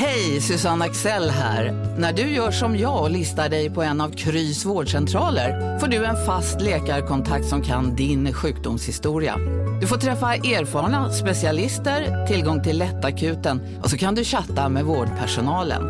[0.00, 1.72] Hej, Susanne Axel här.
[1.98, 6.04] När du gör som jag och listar dig på en av Krys vårdcentraler får du
[6.04, 9.36] en fast läkarkontakt som kan din sjukdomshistoria.
[9.80, 15.82] Du får träffa erfarna specialister, tillgång till lättakuten och så kan du chatta med vårdpersonalen.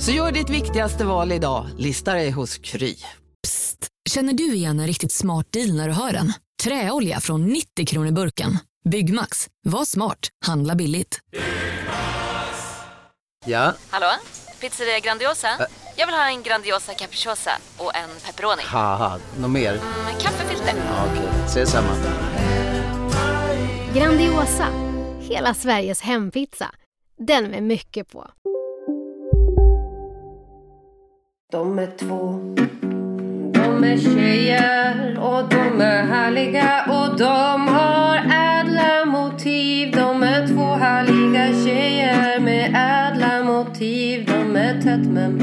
[0.00, 2.96] Så gör ditt viktigaste val idag, listar dig hos Kry.
[3.42, 3.86] Psst!
[4.10, 6.32] Känner du igen en riktigt smart deal när du hör den?
[6.64, 8.58] Träolja från 90 kronor burken.
[8.88, 9.46] Byggmax.
[9.66, 10.28] Var smart.
[10.46, 11.20] Handla billigt.
[13.46, 14.06] Ja, Hallå?
[14.60, 15.48] Pizzeria Grandiosa?
[15.96, 18.62] Jag vill ha en Grandiosa capriciosa och en pepperoni.
[19.38, 19.72] något mer?
[19.72, 20.74] Med kaffefilter.
[20.76, 21.88] Ja, Okej, ses samma.
[23.94, 24.66] Grandiosa,
[25.20, 26.70] hela Sveriges hempizza.
[27.18, 28.26] Den med mycket på.
[31.52, 32.40] De är två
[33.52, 40.64] De är tjejer och de är härliga och de har ädla motiv De är två
[40.74, 42.03] härliga tjejer
[43.84, 45.38] motiv De är tätt mem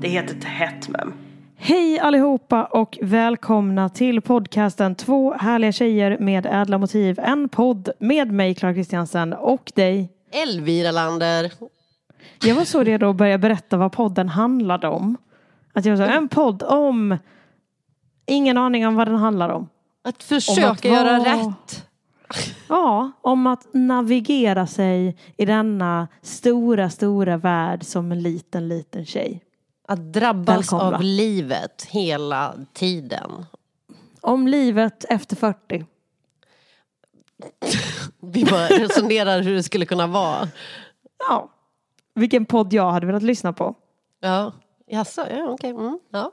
[0.00, 1.12] Det heter tätt mem
[1.56, 7.18] Hej allihopa och välkomna till podcasten Två härliga tjejer med ädla motiv.
[7.22, 10.08] En podd med mig Clara Kristiansen och dig.
[10.32, 11.52] Elvira Lander
[12.44, 15.16] Jag var så redo att börja berätta vad podden handlade om.
[15.72, 17.16] Att jag sa en podd om
[18.26, 19.68] ingen aning om vad den handlar om.
[20.04, 21.86] Att Om försöka att göra vara- rätt
[22.68, 29.40] Ja, om att navigera sig i denna stora, stora värld som en liten, liten tjej.
[29.88, 30.96] Att drabbas Välkomna.
[30.96, 33.46] av livet hela tiden
[34.20, 35.84] Om livet efter 40.
[38.20, 40.48] Vi bara resonerar hur det skulle kunna vara
[41.28, 41.50] Ja,
[42.14, 43.74] vilken podd jag hade velat lyssna på.
[44.20, 44.52] Ja,
[44.86, 45.70] jaså, ja okej.
[45.70, 46.32] Mm, ja.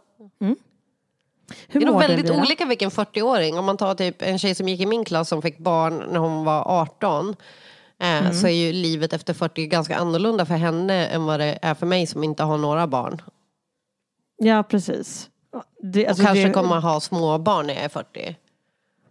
[1.67, 2.41] Hur Det är nog väldigt Elvira?
[2.41, 3.57] olika vilken 40-åring.
[3.59, 6.19] Om man tar typ en tjej som gick i min klass som fick barn när
[6.19, 7.35] hon var 18.
[7.99, 11.73] Eh, Så är ju livet efter 40 ganska annorlunda för henne än vad det är
[11.73, 13.21] för mig som inte har några barn.
[14.37, 15.29] Ja, precis.
[15.81, 18.35] Det, Och alltså, kanske det, kommer ha små barn när jag är 40.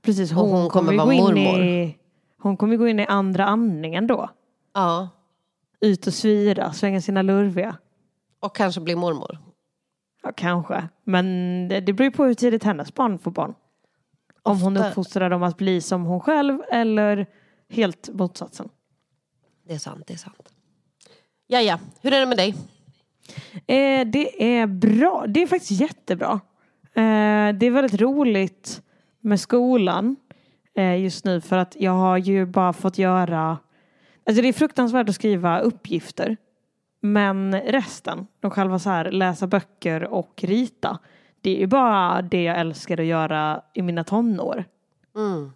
[0.02, 1.60] precis, och hon, hon kommer kommer vara mormor.
[1.64, 1.96] i,
[2.42, 4.28] Hon kommer gå in i andra andningen då.
[4.74, 5.08] Ja,
[5.80, 7.76] Ut och svira, svänga sina lurviga.
[8.40, 9.38] och kanske bli mormor.
[10.22, 10.88] Ja, kanske.
[11.04, 11.24] Men
[11.68, 13.54] det, det beror ju på hur tidigt hennes barn får barn.
[14.42, 17.26] Om hon Ofta- uppfostrar dem att bli som hon själv eller
[17.68, 18.68] helt motsatsen.
[19.68, 20.52] Det är sant, det är sant.
[21.46, 21.78] Ja, ja.
[22.00, 22.54] Hur är det med dig?
[23.66, 25.24] Eh, det är bra.
[25.28, 26.40] Det är faktiskt jättebra.
[26.94, 28.82] Eh, det är väldigt roligt
[29.20, 30.16] med skolan
[30.74, 33.58] eh, just nu för att jag har ju bara fått göra
[34.26, 36.36] Alltså det är fruktansvärt att skriva uppgifter.
[37.00, 40.98] Men resten, de själva så här läsa böcker och rita.
[41.40, 44.64] Det är ju bara det jag älskar att göra i mina tonår.
[45.16, 45.52] Mm.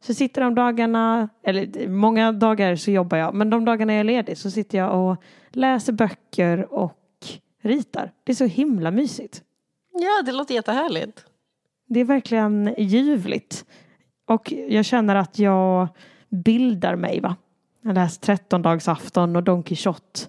[0.00, 4.04] Så sitter de dagarna, eller många dagar så jobbar jag, men de dagarna jag är
[4.04, 6.96] ledig så sitter jag och läser böcker och
[7.62, 8.12] ritar.
[8.24, 9.42] Det är så himla mysigt.
[9.92, 11.24] Ja, det låter jättehärligt.
[11.88, 13.64] Det är verkligen ljuvligt.
[14.26, 15.88] Och jag känner att jag
[16.28, 17.36] bildar mig va.
[17.82, 20.20] Jag läser 13 dags afton och Don Quixote.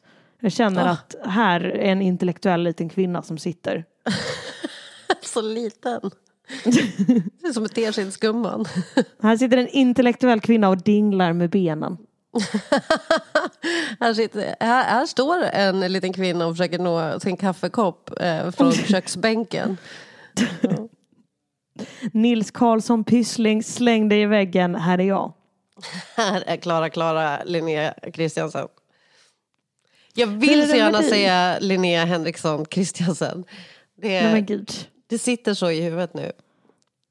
[0.42, 0.90] Jag känner Ah.
[0.92, 3.86] att här är en intellektuell liten kvinna som sitter.
[5.22, 6.02] Så liten.
[7.42, 8.66] Det är som ett teskedsgumman.
[9.22, 11.98] Här sitter en intellektuell kvinna och dinglar med benen.
[14.00, 18.72] Här, sitter, här, här står en liten kvinna och försöker nå sin kaffekopp eh, från
[18.72, 19.78] köksbänken.
[22.12, 25.34] Nils Karlsson Pyssling, släng dig i väggen, här är jag.
[26.16, 28.68] Här är Klara Klara Linnea Kristiansen.
[30.14, 33.46] Jag vill så gärna säga Linnea Henriksson Kristiansen.
[33.96, 34.72] Det, Nej men gud.
[35.08, 36.32] det sitter så i huvudet nu.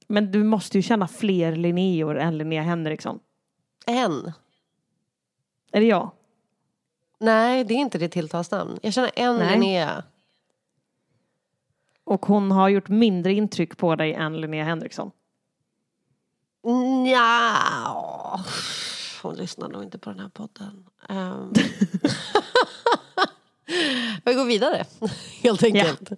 [0.08, 3.18] Men du måste ju känna fler Linneor än Linnea Henriksson.
[3.86, 4.32] En.
[5.72, 6.10] Är det jag?
[7.20, 8.78] Nej, det är inte ditt tilltalsnamn.
[8.82, 9.50] Jag känner en Nej.
[9.50, 10.04] Linnea.
[12.04, 15.10] Och hon har gjort mindre intryck på dig än Linnea Henriksson.
[16.64, 18.40] Nja,
[19.22, 20.84] hon lyssnar nog inte på den här podden.
[21.08, 21.52] Um.
[24.24, 24.84] Vi går vidare,
[25.42, 26.10] helt enkelt.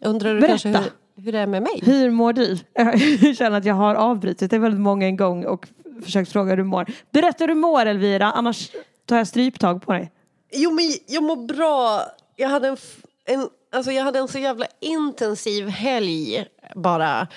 [0.00, 0.58] Undrar du Berätta.
[0.58, 1.80] kanske hur, hur det är med mig?
[1.82, 2.58] Hur mår du?
[3.26, 5.68] Jag känner att jag har avbrutit det väldigt många en gång och
[6.04, 6.86] försökt fråga hur du mår.
[7.10, 8.70] Berätta hur du mår Elvira, annars
[9.06, 10.12] tar jag stryptag på dig.
[10.52, 12.02] Jo, men jag mår bra.
[12.36, 12.76] Jag hade en,
[13.24, 17.28] en, alltså jag hade en så jävla intensiv helg bara.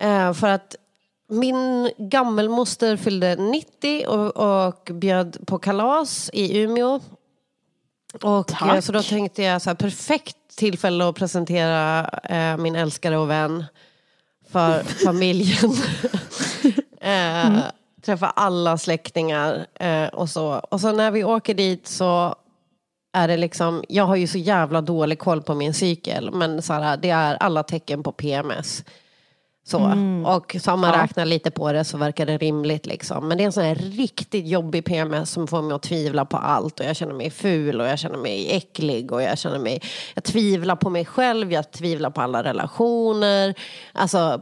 [0.00, 0.76] Eh, för att
[1.28, 4.36] min gammelmoster fyllde 90 och,
[4.66, 7.00] och bjöd på kalas i Umeå.
[8.22, 8.74] Och Tack.
[8.74, 13.30] eh, så då tänkte jag så här, perfekt tillfälle att presentera eh, min älskare och
[13.30, 13.64] vän
[14.48, 15.72] för familjen.
[17.00, 17.62] eh,
[18.02, 20.52] träffa alla släktingar eh, och så.
[20.52, 22.34] Och så när vi åker dit så
[23.12, 26.72] är det liksom, jag har ju så jävla dålig koll på min cykel, men så
[26.72, 28.84] här, det är alla tecken på PMS.
[29.68, 29.78] Så.
[30.24, 31.02] Och så om man Ja.
[31.02, 32.86] räknar lite på det så verkar det rimligt.
[32.86, 33.28] Liksom.
[33.28, 36.36] Men det är en sån här riktigt jobbig PMS som får mig att tvivla på
[36.36, 36.80] allt.
[36.80, 39.12] Och jag känner mig ful och jag känner mig äcklig.
[39.12, 39.82] Och jag känner mig,
[40.14, 43.54] jag tvivlar på mig själv, jag tvivlar på alla relationer.
[43.92, 44.40] Alltså,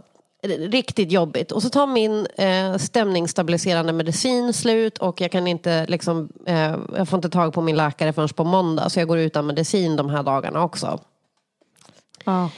[0.58, 1.52] riktigt jobbigt.
[1.52, 7.08] Och så tar min eh, stämningsstabiliserande medicin slut och jag kan inte liksom, eh, jag
[7.08, 8.88] får inte tag på min läkare förrän på måndag.
[8.90, 11.00] Så jag går utan medicin de här dagarna också.
[12.24, 12.50] Ja.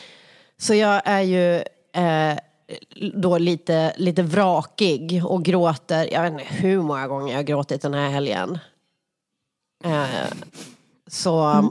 [0.58, 1.54] Så jag är ju
[1.92, 2.38] eh,
[3.14, 6.12] då lite, lite vrakig och gråter.
[6.12, 8.58] Jag vet inte hur många gånger jag har gråtit den här helgen.
[9.84, 10.06] Eh,
[11.06, 11.64] så...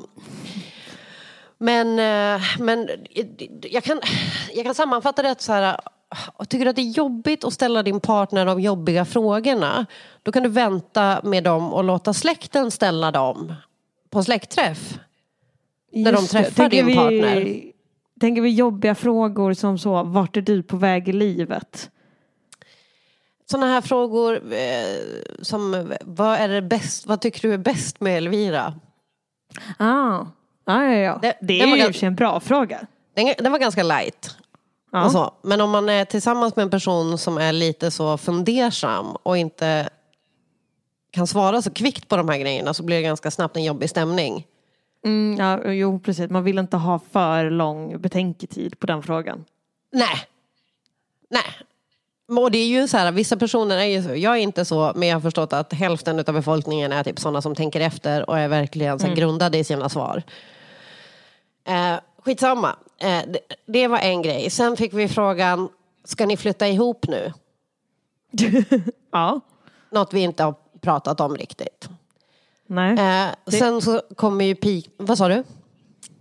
[1.58, 2.90] Men, eh, men
[3.62, 4.02] jag, kan,
[4.54, 5.80] jag kan sammanfatta det så här.
[6.50, 9.86] Tycker att det är jobbigt att ställa din partner de jobbiga frågorna.
[10.24, 13.54] Då kan du vänta med dem och låta släkten ställa dem
[14.10, 15.00] på släktträff.
[15.92, 17.62] När de Just träffar din vi, partner.
[18.20, 21.90] Tänker vi jobbiga frågor som så, vart är du på väg i livet?
[23.52, 24.98] Sådana här frågor eh,
[25.42, 28.74] som, vad, är det bäst, vad tycker du är bäst med Elvira?
[29.78, 30.26] Ah.
[30.66, 31.20] Ja, ja, ja.
[31.22, 32.88] Det- Det, är ju i gan- och för sig en bra fråga.
[33.16, 34.36] Den, den var ganska light.
[34.92, 35.06] Ja.
[35.06, 35.32] Och så.
[35.42, 39.90] Men om man är tillsammans med en person som är lite så fundersam och inte
[41.12, 43.90] kan svara så kvickt på de här grejerna så blir det ganska snabbt en jobbig
[43.90, 44.46] stämning.
[45.06, 46.30] Mm, ja, jo, precis.
[46.30, 49.46] Man vill inte ha för lång betänketid på den frågan.
[49.92, 50.28] Nej.
[51.30, 51.44] Nej.
[52.38, 54.92] Och det är ju så här, vissa personer är ju så, jag är inte så,
[54.96, 58.40] men jag har förstått att hälften av befolkningen är typ sådana som tänker efter och
[58.40, 60.24] är verkligen så här, grundade i sina svar.
[61.68, 61.96] Eh,
[62.26, 64.50] skitsamma, eh, det, det var en grej.
[64.50, 65.70] Sen fick vi frågan,
[66.04, 67.34] ska ni flytta ihop nu?
[69.12, 69.42] Ja.
[69.92, 71.90] Något vi inte har pratat om riktigt.
[72.68, 72.94] Nej.
[73.00, 74.90] Eh, sen så kommer ju pik...
[74.98, 75.44] Vad sa du?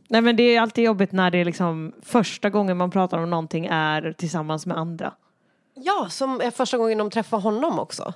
[0.08, 3.30] Nej men det är alltid jobbigt när det är liksom första gången man pratar om
[3.30, 5.12] någonting är tillsammans med andra.
[5.74, 8.14] Ja, som är första gången de träffar honom också.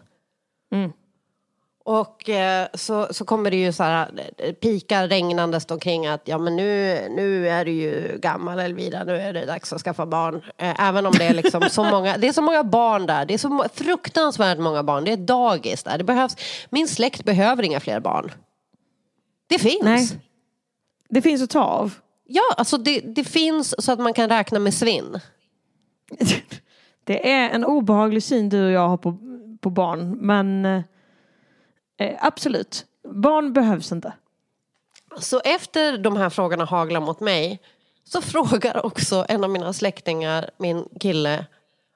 [0.73, 0.93] Mm.
[1.85, 6.39] Och eh, så, så kommer det ju så här, eh, pikar regnandes omkring att ja
[6.39, 10.43] men nu, nu är du ju gammal Elvira, nu är det dags att skaffa barn.
[10.59, 13.35] Eh, även om det är liksom så många, det är så många barn där, det
[13.35, 15.99] är så fruktansvärt många barn, det är dagis där.
[15.99, 16.37] Det behövs,
[16.71, 18.33] min släkt behöver inga fler barn.
[19.47, 19.83] Det finns.
[19.83, 20.09] Nej.
[21.09, 21.95] Det finns att ta av.
[22.27, 25.21] Ja, alltså det, det finns så att man kan räkna med svinn.
[27.05, 29.19] Det är en obehaglig syn du och jag har på,
[29.61, 30.19] på barn.
[30.21, 30.83] Men
[32.01, 34.13] eh, absolut, barn behövs inte.
[35.19, 37.61] Så efter de här frågorna haglar mot mig
[38.05, 41.47] så frågar också en av mina släktingar, min kille,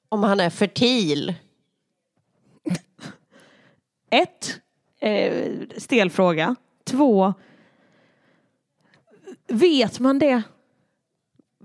[0.09, 1.35] om han är fertil.
[4.11, 4.61] Ett,
[5.01, 6.57] eh, stel fråga.
[6.85, 7.35] Två,
[9.47, 10.43] vet man det?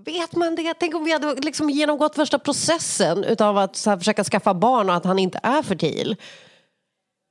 [0.05, 0.73] Vet man det?
[0.73, 5.05] Tänk om vi hade liksom genomgått första processen utav att försöka skaffa barn och att
[5.05, 6.15] han inte är fertil.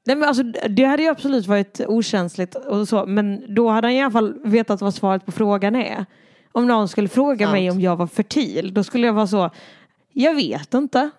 [0.09, 3.95] Nej, men alltså, det hade ju absolut varit okänsligt och så, men då hade han
[3.95, 6.07] i alla fall vetat vad svaret på frågan är.
[6.53, 7.53] Om någon skulle fråga Sant.
[7.53, 9.51] mig om jag var fertil, då skulle jag vara så,
[10.13, 11.11] jag vet inte.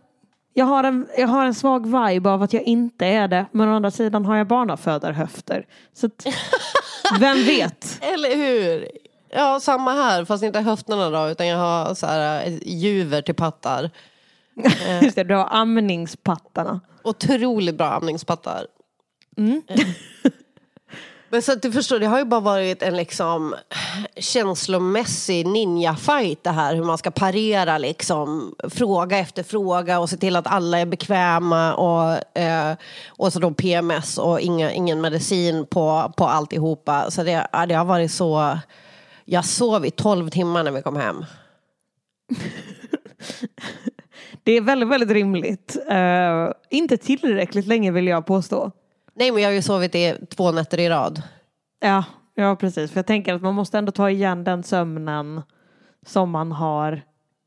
[0.54, 3.70] Jag har, en, jag har en svag vibe av att jag inte är det, men
[3.70, 5.66] å andra sidan har jag barnafödarhöfter.
[5.94, 6.26] Så att,
[7.20, 8.00] vem vet?
[8.02, 8.88] Eller hur?
[9.30, 13.36] Ja, samma här, fast inte höfterna då, utan jag har så här, eh, juver till
[13.36, 13.90] pattar.
[15.02, 16.80] Just det, du har amningspattarna.
[17.04, 18.66] Otroligt bra amningspattar.
[19.40, 19.62] Mm.
[21.30, 23.56] Men så att du förstår, det har ju bara varit en liksom
[24.16, 26.76] känslomässig ninja-fight det här.
[26.76, 31.74] Hur man ska parera liksom fråga efter fråga och se till att alla är bekväma.
[31.74, 32.76] Och, eh,
[33.08, 37.12] och så då PMS och inga, ingen medicin på, på alltihopa.
[37.12, 38.60] Så det, ja, det har varit så...
[39.26, 41.26] Jag sov i 12 timmar när vi kom hem.
[44.44, 45.78] Det är väldigt, väldigt rimligt.
[45.90, 48.72] Eh, inte tillräckligt länge vill jag påstå.
[49.20, 51.22] Nej men jag har ju sovit i två nätter i rad.
[51.80, 52.04] Ja,
[52.36, 52.92] ja precis.
[52.92, 55.42] För jag tänker att man måste ändå ta igen den sömnen
[56.06, 57.02] som man har.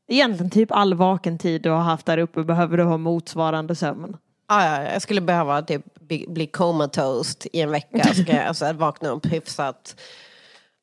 [0.07, 4.17] Egentligen typ all vaken tid du har haft där uppe behöver du ha motsvarande sömn.
[4.49, 8.13] Ja, ja, jag skulle behöva typ bli, bli comatose i en vecka.
[8.13, 10.01] Så kan jag så här, vakna upp hyfsat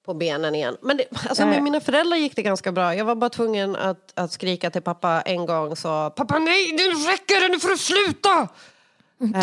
[0.06, 0.76] på benen igen.
[0.82, 1.60] Men det, alltså, med Nej.
[1.60, 2.94] mina föräldrar gick det ganska bra.
[2.94, 5.76] Jag var bara tvungen att, att skrika till pappa en gång.
[5.76, 8.48] Så pappa nej, nu räcker det, nu får du sluta!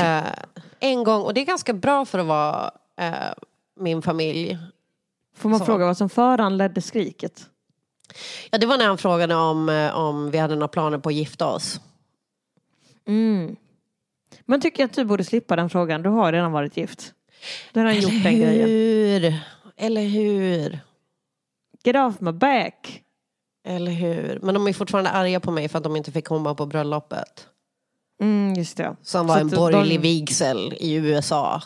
[0.06, 0.24] Eh,
[0.80, 3.34] en gång, och det är ganska bra för att vara eh,
[3.80, 4.58] min familj.
[5.36, 5.66] Får man Så.
[5.66, 7.50] fråga vad som föranledde skriket?
[8.52, 11.16] Ja, det var när han frågade om, eh, om vi hade några planer på att
[11.16, 11.80] gifta oss.
[13.08, 13.56] Mm.
[14.46, 16.02] Men tycker jag att du borde slippa den frågan.
[16.02, 17.14] Du har redan varit gift.
[17.72, 18.70] Du har redan gjort den Eller grejen.
[18.70, 19.40] hur?
[19.78, 20.80] Eller hur?
[21.84, 23.04] Get off my back.
[23.68, 24.40] Eller hur?
[24.42, 27.48] Men de är fortfarande arga på mig för att de inte fick komma på bröllopet.
[28.22, 28.96] Mm, just det.
[29.02, 31.62] Som var Så en borgerlig de- vigsel i USA.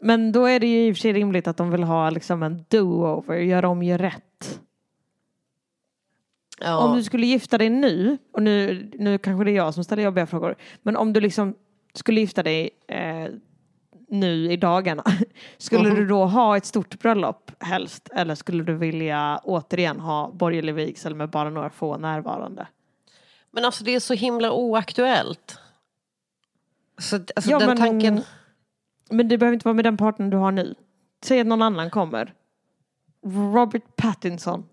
[0.00, 2.42] Men då är det ju i och för sig rimligt att de vill ha liksom
[2.42, 4.60] en do-over, gör om, gör rätt.
[6.60, 6.78] Ja.
[6.78, 10.02] Om du skulle gifta dig nu, och nu, nu kanske det är jag som ställer
[10.02, 11.54] jobbiga frågor, men om du liksom
[11.94, 13.26] skulle gifta dig eh,
[14.08, 15.04] nu i dagarna,
[15.58, 15.94] skulle Mhm.
[15.98, 18.08] du då ha ett stort bröllop helst?
[18.14, 22.66] Eller skulle du vilja återigen ha borgerlig vigsel med bara några få närvarande?
[23.52, 25.58] Men alltså det är så himla oaktuellt.
[26.98, 28.22] Så alltså Ja, den men- tanken...
[29.12, 30.74] Men det behöver inte vara med den partnern du har nu.
[31.24, 32.34] Säg att någon annan kommer.
[33.54, 34.68] Robert Pattinson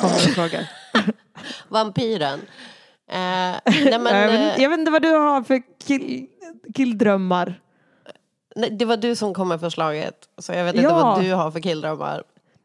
[0.00, 0.70] kommer och frågar.
[1.68, 2.38] Vampyren.
[3.06, 3.16] Eh,
[3.66, 6.26] nej men, jag, vet, inte- jag vet inte vad du har för kill,
[6.74, 7.60] killdrömmar.
[8.56, 10.28] nej, det var du som kom med förslaget.
[10.38, 11.02] Så jag vet inte Ja.
[11.02, 12.22] vad du har för killdrömmar.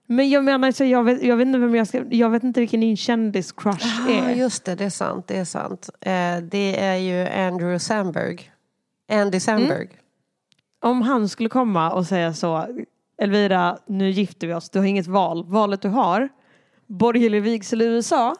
[0.07, 2.03] Men jag menar, så jag, vet, jag vet inte vem jag ska...
[2.09, 4.35] Jag vet inte vilken din kändiscrush Ja, är.
[4.35, 4.75] just det.
[4.75, 5.27] Det är sant.
[5.27, 5.89] Det är sant.
[6.01, 8.51] Eh, det är ju Andrew Samberg.
[9.11, 9.89] Andy Samberg.
[10.81, 12.67] Om han skulle komma och säga så.
[13.21, 14.69] Elvira, nu gifter vi oss.
[14.69, 15.45] Du har inget val.
[15.47, 16.29] Valet du har.
[16.87, 18.35] Borgerlig vigsel i USA.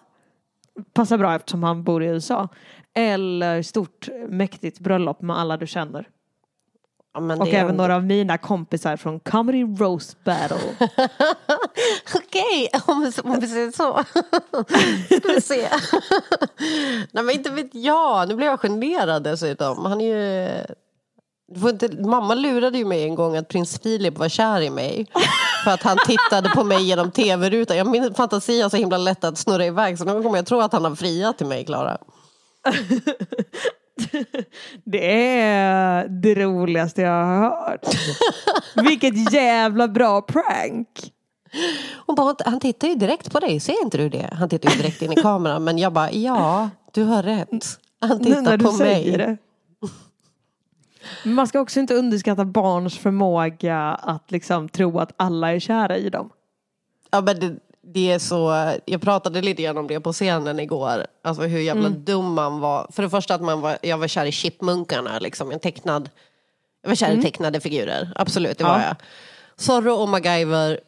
[0.94, 2.50] Passar bra eftersom han bor i USA.
[2.94, 6.08] Eller stort mäktigt bröllop med alla du känner.
[7.16, 10.58] Ja, Och även ändå- några av mina kompisar från Comedy Roast Battle.
[12.16, 14.04] Okej, om, om vi säger så.
[15.20, 15.68] Ska vi se.
[17.12, 18.28] Nej men inte vet jag.
[18.28, 19.86] Nu blev jag generad dessutom.
[19.86, 20.50] Han är ju...
[21.48, 24.70] Du får inte, mamma lurade ju mig en gång att prins Philip var kär i
[24.70, 25.06] mig.
[25.64, 27.78] För att han tittade på mig genom tv-rutan.
[27.78, 29.98] Jag min fantasi har så himla lätt att snurra iväg.
[29.98, 31.98] Så någon gång kommer jag tro att han har friat till mig, Klara.
[34.84, 37.36] Det är det roligaste jag har
[37.70, 37.86] hört.
[38.88, 41.12] Vilket jävla bra prank.
[42.06, 44.30] Hon bara, han tittar ju direkt på dig, ser inte du det?
[44.34, 45.64] Han tittar ju direkt in i kameran.
[45.64, 47.66] Men jag bara, ja, du har rätt.
[48.02, 49.28] Han Nu tittar när du på säger mig.
[49.28, 49.38] det.
[51.30, 56.10] Man ska också inte underskatta barns förmåga att liksom tro att alla är kära i
[56.10, 56.30] dem.
[57.12, 57.56] Ja, men det,
[57.96, 61.06] det är så, jag pratade lite grann om det på scenen igår.
[61.24, 62.88] Alltså hur jävla dum man var.
[62.92, 66.10] För det första att man var, jag var kär i Chipmunkarna, liksom, en tecknad.
[66.82, 68.86] Jag var kär i tecknade figurer, absolut det var Ja.
[68.86, 68.96] jag.
[69.58, 70.80] Zorro och MacGyver,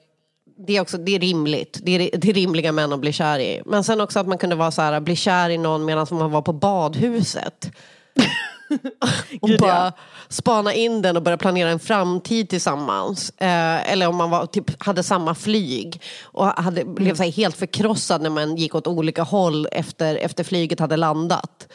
[0.57, 1.79] det är, också, det är rimligt.
[1.83, 3.61] Det är, det är rimliga män att bli kär i.
[3.65, 6.31] Men sen också att man kunde vara så här, bli kär i någon medan man
[6.31, 7.71] var på badhuset.
[9.41, 9.67] och Gud, ja.
[9.67, 9.93] bara
[10.29, 13.29] spana in den och börja planera en framtid tillsammans.
[13.29, 18.21] Eh, eller om man var, typ, hade samma flyg och hade, blev så helt förkrossad
[18.21, 21.67] när man gick åt olika håll efter, efter flyget hade landat.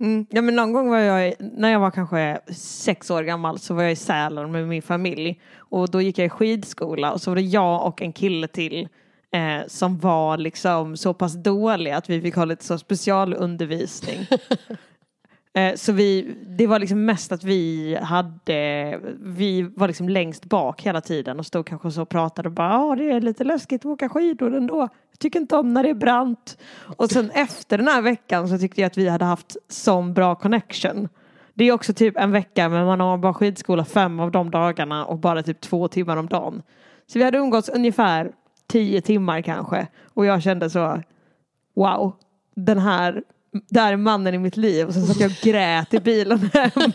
[0.00, 0.26] Mm.
[0.30, 3.82] Ja, men någon gång var jag, när jag var kanske sex år gammal så var
[3.82, 5.40] jag i Sälen med min familj.
[5.58, 8.88] Och då gick jag i skidskola och så var det jag och en kille till
[9.32, 14.26] eh, som var liksom så pass dåliga att vi fick ha lite så specialundervisning.
[15.54, 20.82] Eh, så vi, det var liksom mest att vi hade, vi var liksom längst bak
[20.82, 23.80] hela tiden och stod kanske så och pratade och bara ja det är lite läskigt
[23.80, 24.88] att åka skidor ändå.
[25.10, 26.58] Jag tycker inte om när det är brant.
[26.96, 30.34] Och sen efter den här veckan så tyckte jag att vi hade haft sån bra
[30.34, 31.08] connection.
[31.54, 35.06] Det är också typ en vecka men man har bara skidskola fem av de dagarna
[35.06, 36.62] och bara typ två timmar om dagen.
[37.06, 38.32] Så vi hade umgåtts ungefär
[38.66, 41.02] tio timmar kanske och jag kände så
[41.74, 42.12] wow,
[42.54, 45.94] den här, det här är mannen i mitt liv och sen satt jag och grät
[45.94, 46.92] i bilen hem.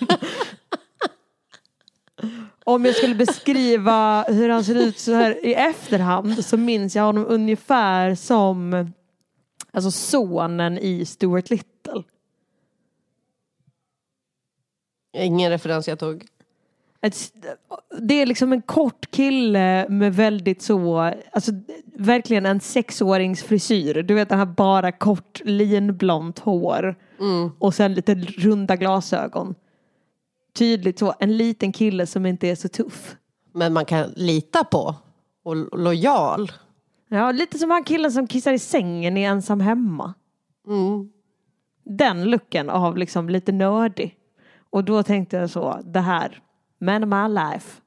[2.64, 7.04] Om jag skulle beskriva hur han ser ut så här i efterhand så minns jag
[7.04, 8.92] honom ungefär som
[9.72, 12.04] alltså sonen i Stuart Little.
[15.18, 16.28] Ingen referens jag tog.
[17.08, 17.34] Ett,
[18.00, 20.98] det är liksom en kort kille med väldigt så,
[21.32, 21.52] alltså
[21.96, 24.04] verkligen en sexårings frisyr.
[24.04, 26.96] Du vet den här bara kort linblont hår.
[27.60, 29.56] Och sen lite runda glasögon.
[30.58, 33.16] Tydligt så, en liten kille som inte är så tuff.
[33.54, 34.96] Men man kan lita på
[35.44, 36.52] och lo- lojal.
[37.10, 40.14] Ja, lite som han killen som kissar i sängen i Ensam Hemma.
[40.68, 41.10] Mm.
[41.84, 44.16] Den looken av liksom lite nördig.
[44.70, 46.40] Och då tänkte jag så, det här,
[46.80, 47.82] man of my life.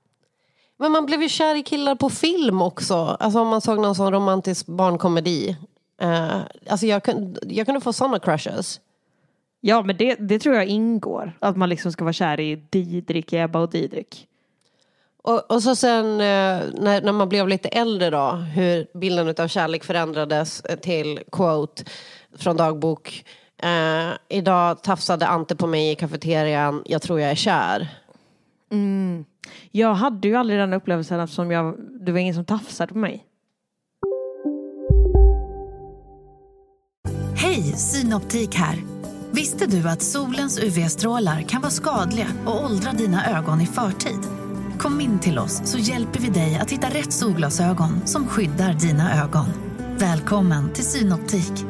[0.79, 2.95] Men man blev ju kär i killar på film också.
[2.95, 5.57] Alltså om man såg någon sån romantisk barnkomedi.
[6.03, 8.81] Uh, alltså jag, kunde, jag kunde få såna crushes.
[9.61, 11.37] Ja, men det, det tror jag ingår.
[11.41, 14.27] Att man liksom ska vara kär i Didrik, Ebba och Didrik.
[15.23, 19.49] Och, och så sen eh, när, när man blev lite äldre då, hur bilden av
[19.49, 21.85] kärlek förändrades eh, till quote
[22.39, 23.25] från dagbok.
[23.63, 26.83] Eh, idag tafsade Ante på mig i kafeterian.
[26.87, 27.89] Jag tror jag är kär.
[28.73, 29.25] Mm.
[29.71, 33.27] Jag hade ju aldrig den upplevelsen eftersom jag, det var ingen som tafsade på mig.
[37.37, 38.77] Hej, Synoptik här.
[39.33, 44.21] Visste du att solens UV-strålar kan vara skadliga och åldra dina ögon i förtid?
[44.79, 49.23] Kom in till oss så hjälper vi dig att hitta rätt solglasögon som skyddar dina
[49.25, 49.47] ögon.
[49.99, 51.70] Välkommen till Synoptik.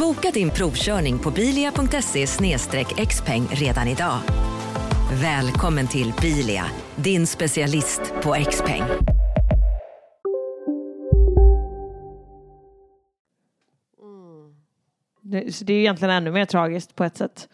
[0.00, 2.26] Boka din provkörning på bilia.se
[3.06, 4.18] xpeng redan idag.
[5.22, 6.64] Välkommen till Bilia,
[6.96, 8.82] din specialist på XPeng.
[15.20, 17.48] Det, så det är ju egentligen ännu mer tragiskt på ett sätt.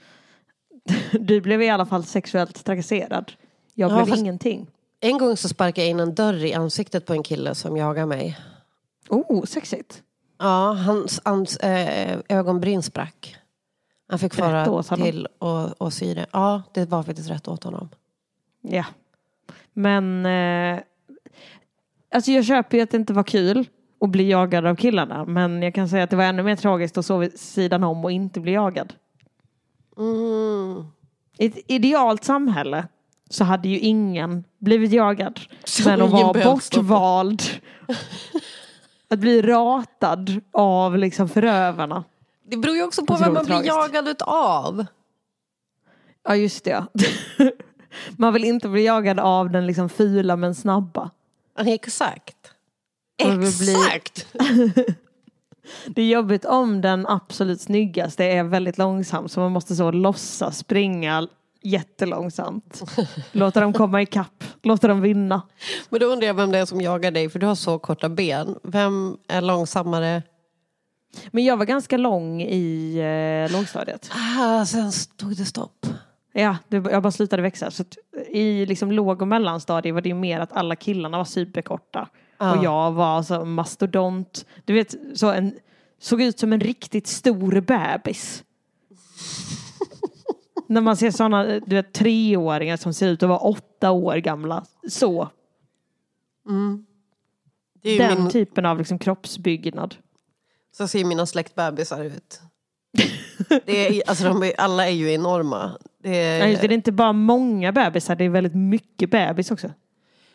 [1.12, 3.32] Du blev i alla fall sexuellt trakasserad.
[3.74, 4.66] Jag Ja, blev ingenting.
[5.00, 8.06] En gång så sparkade jag in en dörr i ansiktet på en kille som jagar
[8.06, 8.38] mig.
[9.08, 10.02] Oh, sexigt.
[10.38, 13.36] Ja, hans, hans eh, ögonbryn sprack.
[14.08, 16.26] Han fick fara till och, och det.
[16.32, 17.88] Ja, det var faktiskt rätt åt honom.
[18.62, 18.84] Ja.
[19.72, 20.80] Men eh,
[22.14, 23.68] alltså jag köper ju att det inte var kul
[24.00, 25.24] att bli jagad av killarna.
[25.24, 28.04] Men jag kan säga att det var ännu mer tragiskt att sova vid sidan om
[28.04, 28.92] och inte bli jagad.
[29.98, 30.84] Mm.
[31.38, 32.88] I ett idealt samhälle
[33.30, 35.40] så hade ju ingen blivit jagad.
[35.64, 37.42] Så men att vara bortvald.
[39.10, 42.04] att bli ratad av liksom förövarna.
[42.44, 43.76] Det beror ju också på vem man blir tragiskt.
[43.76, 44.86] jagad utav.
[46.28, 46.70] Ja just det.
[46.70, 46.86] ja.
[48.16, 51.10] Man vill inte bli jagad av den liksom fula men snabba.
[51.58, 52.36] Exakt.
[53.18, 54.26] Exakt!
[55.86, 60.58] Det är jobbigt om den absolut snyggaste är väldigt långsam så man måste så låtsas
[60.58, 61.28] springa
[61.62, 62.82] jättelångsamt.
[63.32, 65.42] Låta dem komma ikapp, låta dem vinna.
[65.88, 68.08] Men då undrar jag vem det är som jagar dig, för du har så korta
[68.08, 68.58] ben.
[68.62, 70.22] Vem är långsammare?
[71.30, 72.96] Men jag var ganska lång i
[73.48, 74.10] eh, lågstadiet.
[74.38, 75.86] Ah, sen tog det stopp.
[76.32, 77.70] Ja, det, jag bara slutade växa.
[77.70, 77.96] Så att
[78.28, 82.08] I liksom låg och mellanstadiet var det ju mer att alla killarna var superkorta.
[82.38, 82.56] Ja.
[82.56, 84.46] Och jag var så mastodont.
[84.64, 85.54] Du vet, så en,
[86.00, 88.44] såg ut som en riktigt stor bebis.
[90.66, 94.64] När man ser sådana du vet, treåringar som ser ut att vara åtta år gamla.
[94.88, 95.28] Så.
[97.82, 99.94] Det är ju Den min, typen av liksom kroppsbyggnad.
[100.76, 102.40] så ser mina släktbebisar ut.
[103.64, 105.78] Det är, alltså de alla är ju enorma.
[106.02, 109.10] Det är, Ja, just det, det är inte bara många bebisar, det är väldigt mycket
[109.10, 109.70] bebis också.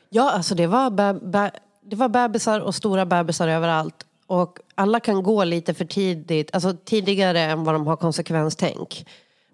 [0.10, 1.52] Ja, alltså det var, be, be,
[1.84, 4.06] det var bebisar och stora bebisar överallt.
[4.28, 9.06] Och alla kan gå lite för tidigt, alltså tidigare än vad de har konsekvenstänk.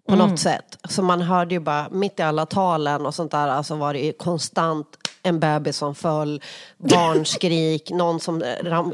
[0.08, 0.78] På något sätt.
[0.90, 4.00] Så man hörde ju bara, mitt i alla talen och sånt där, alltså var det
[4.00, 4.88] ju konstant
[5.24, 6.42] en bebis som föll,
[6.78, 8.44] barnskrik, någon som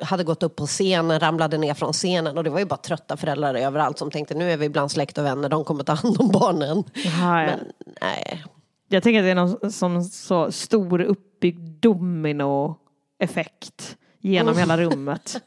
[0.01, 2.37] hade gått upp på scenen, ramlade ner från scenen.
[2.37, 5.17] Och det var ju bara trötta föräldrar överallt som tänkte, nu är vi bland släkt
[5.17, 6.83] och vänner, de kommer ta hand om barnen.
[6.93, 7.47] Jaha, ja.
[7.47, 7.59] Men
[8.01, 8.43] nej,
[8.89, 15.41] Jag tänker att det är någon som så stor uppbyggd dominoeffekt genom hela rummet.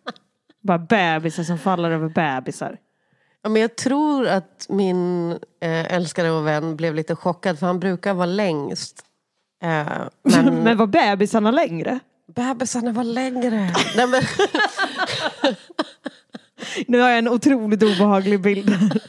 [0.60, 2.78] Bara bebisar som faller över bebisar.
[3.42, 7.80] Ja, men jag tror att min eh, älskare och vän blev lite chockad för han
[7.80, 9.04] brukar vara längst.
[9.62, 9.86] Eh,
[10.22, 12.00] men Men var bebisarna längre?
[12.34, 13.74] bebisarna var längre.
[13.96, 14.22] Nej, men,
[16.86, 19.00] Nu har jag en otroligt obehaglig bild.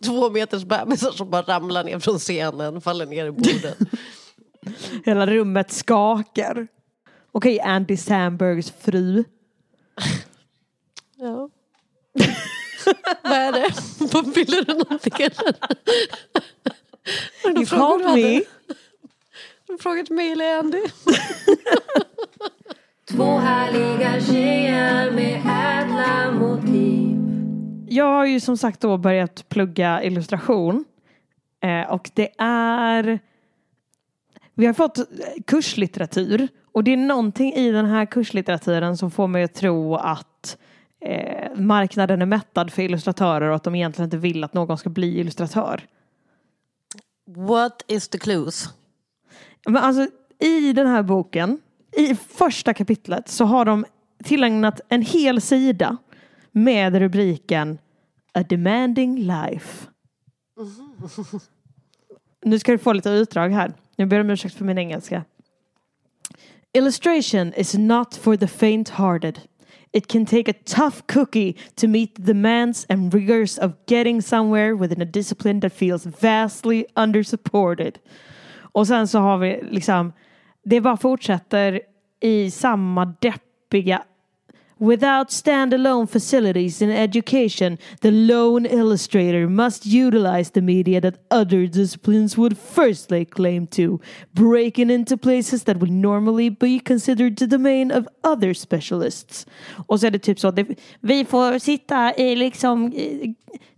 [0.02, 3.78] två meters bebisar som bara ramlar ner från scenen, faller ner i bordet.
[5.04, 6.68] Hela rummet skakar.
[7.32, 9.24] Okej, Andy Sambergs fru.
[13.22, 13.74] Vad är det?
[14.12, 15.54] Vad Ville du någonting eller?
[17.56, 18.42] You called me.
[19.66, 20.78] Du frågat mig eller Andy?
[23.10, 27.16] Två härliga tjejer med ädla motiv.
[27.88, 30.84] Jag har ju som sagt då börjat plugga illustration.
[31.62, 33.18] Eh, och det är...
[34.54, 34.98] Vi har fått
[35.46, 36.48] kurslitteratur.
[36.72, 40.27] Och det är någonting i den här kurslitteraturen som får mig att tro att
[41.00, 44.90] eh, marknaden är mättad för illustratörer och att de egentligen inte vill att någon ska
[44.90, 45.86] bli illustratör.
[47.26, 48.68] What is the clues?
[49.66, 50.06] Men alltså
[50.38, 51.60] i den här boken,
[51.96, 53.84] i första kapitlet så har de
[54.24, 55.96] tillägnat en hel sida
[56.52, 57.78] med rubriken
[58.34, 59.88] a demanding life.
[62.44, 63.72] Nu ska du få lite utdrag här.
[63.96, 65.24] Jag ber om ursäkt för min engelska.
[66.72, 69.40] Illustration is not for the faint-hearted.
[69.92, 74.74] It can take a tough cookie to meet the demands and rigors of getting somewhere
[74.74, 77.98] within a discipline that feels vastly undersupported.
[78.72, 80.12] Och sen så har vi liksom,
[80.64, 81.80] det bara fortsätter
[82.20, 84.02] i samma deppiga
[84.80, 92.38] Without standalone facilities in education, the lone illustrator must utilize the media that other disciplines
[92.38, 94.00] would first lay claim to,
[94.32, 99.46] breaking into places that would normally be considered the domain of other specialists.
[99.86, 100.66] Och så är det typ så, det,
[101.00, 102.92] vi får sitta i liksom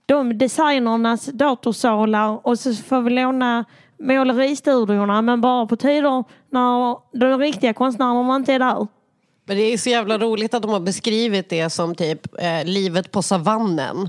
[0.06, 3.64] de designernas datorsalar och så får vi låna
[3.98, 8.86] måleristudiorna men bara på tider när de riktiga konstnärerna inte är där.
[9.50, 13.10] Men det är så jävla roligt att de har beskrivit det som typ eh, livet
[13.10, 14.08] på savannen.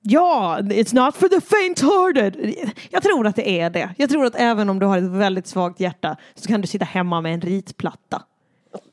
[0.00, 2.54] Ja, it's not for the faint-hearted.
[2.90, 3.94] Jag tror att det är det.
[3.98, 6.84] Jag tror att även om du har ett väldigt svagt hjärta så kan du sitta
[6.84, 8.22] hemma med en ritplatta.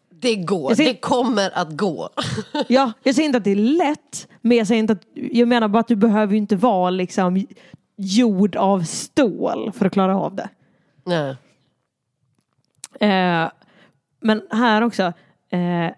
[0.10, 2.10] Det går, ser- det kommer att gå.
[2.68, 5.68] Ja, jag säger inte att det är lätt, men jag säger inte att, jag menar
[5.68, 7.46] bara att du behöver ju inte vara liksom
[7.98, 10.50] gjord av stål för att klara av det.
[11.06, 11.36] Nej.
[13.00, 13.50] Eh,
[14.20, 15.14] men här också.
[15.52, 15.92] Eh,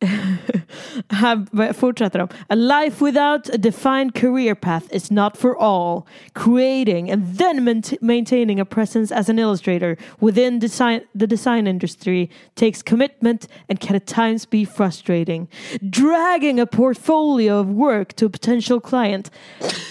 [1.08, 2.28] här fortsätter de.
[2.48, 6.06] A life without a defined career path is not for all.
[6.32, 12.82] Creating and then maintaining a presence as an illustrator within design, the design industry takes
[12.82, 15.48] commitment and can at times be frustrating.
[15.90, 19.30] Dragging a portfolio of work to a potential client.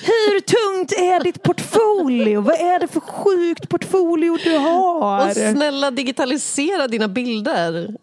[0.04, 2.42] Hur tungt är ditt portfolio?
[2.42, 5.28] Vad är det för sjukt portfolio du har?
[5.28, 7.96] Och snälla digitalisera dina bilder.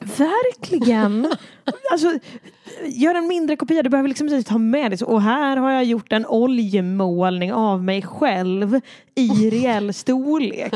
[0.00, 1.32] Verkligen.
[1.90, 2.18] Alltså,
[2.84, 3.82] gör en mindre kopia.
[3.82, 5.02] Du behöver liksom ta med det.
[5.02, 8.80] Och här har jag gjort en oljemålning av mig själv
[9.14, 10.72] i reell storlek.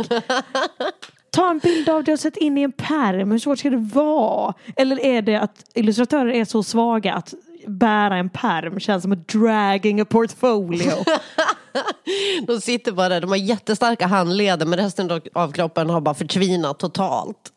[1.31, 3.31] Ta en bild av det och sätt in i en pärm.
[3.31, 4.55] Hur svårt ska det vara?
[4.77, 7.35] Eller är det att illustratörer är så svaga att
[7.67, 10.93] bära en pärm känns som att dragging a portfolio.
[12.47, 16.79] De sitter bara där, de har jättestarka handleder men resten av kroppen har bara förtvinat
[16.79, 17.54] totalt.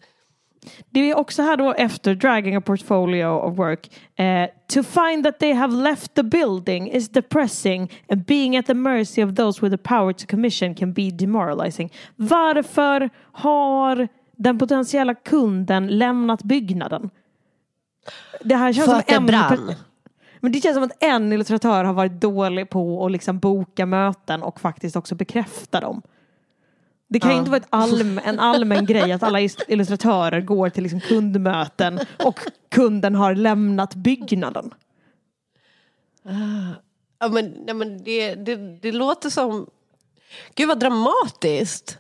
[0.90, 3.92] Det är också här då efter dragging a portfolio of work.
[4.16, 8.74] Eh, to find that they have left the building is depressing and being at the
[8.74, 11.94] mercy of those with the power to commission can be demoralizing.
[12.16, 17.10] Varför har den potentiella kunden lämnat byggnaden?
[18.42, 19.76] Det här känns För som att det en brann.
[20.40, 24.44] Men det känns som att en illustratör har varit dålig på att liksom boka möten
[24.44, 26.02] och faktiskt också bekräfta dem.
[27.10, 30.84] Det kan ju inte vara ett allm, en allmän grej att alla illustratörer går till
[30.84, 32.40] liksom kundmöten och
[32.70, 34.74] kunden har lämnat byggnaden.
[37.20, 39.68] Ja, men, nej, men det, det, det låter som...
[40.56, 41.98] Gud vad dramatiskt.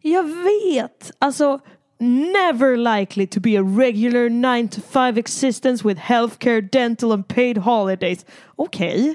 [0.00, 1.12] Jag vet!
[1.18, 1.58] Alltså,
[1.98, 7.58] never likely to be a regular 9 to 5 existence with healthcare, dental and paid
[7.58, 8.26] holidays.
[8.56, 9.14] Okej.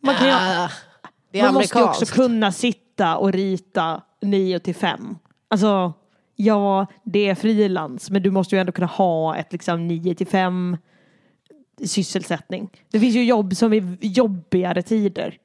[0.00, 0.68] Man, kan ju- Ah,
[1.42, 5.18] man måste ju också kunna sitta och rita 9 till 5.
[5.48, 5.92] Alltså,
[6.36, 10.26] ja, det är frilans, men du måste ju ändå kunna ha ett liksom 9 till
[10.26, 10.76] 5
[11.84, 12.70] sysselsättning.
[12.90, 15.38] Det finns ju jobb som är jobbigare tider.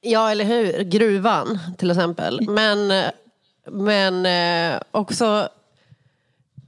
[0.00, 0.82] Ja, eller hur?
[0.82, 2.50] Gruvan till exempel.
[2.50, 3.10] Men,
[3.70, 5.48] men eh, också...